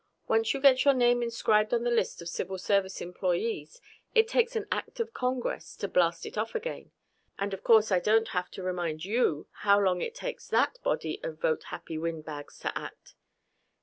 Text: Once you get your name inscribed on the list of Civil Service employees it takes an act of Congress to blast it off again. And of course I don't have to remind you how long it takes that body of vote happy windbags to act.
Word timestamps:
Once 0.27 0.51
you 0.51 0.59
get 0.59 0.83
your 0.83 0.95
name 0.95 1.21
inscribed 1.21 1.71
on 1.75 1.83
the 1.83 1.91
list 1.91 2.23
of 2.23 2.27
Civil 2.27 2.57
Service 2.57 3.01
employees 3.01 3.79
it 4.15 4.27
takes 4.27 4.55
an 4.55 4.65
act 4.71 4.99
of 4.99 5.13
Congress 5.13 5.75
to 5.75 5.87
blast 5.87 6.25
it 6.25 6.39
off 6.39 6.55
again. 6.55 6.89
And 7.37 7.53
of 7.53 7.63
course 7.63 7.91
I 7.91 7.99
don't 7.99 8.29
have 8.29 8.49
to 8.57 8.63
remind 8.63 9.05
you 9.05 9.45
how 9.59 9.79
long 9.79 10.01
it 10.01 10.15
takes 10.15 10.47
that 10.47 10.79
body 10.83 11.19
of 11.23 11.39
vote 11.39 11.65
happy 11.65 11.99
windbags 11.99 12.57
to 12.61 12.75
act. 12.75 13.13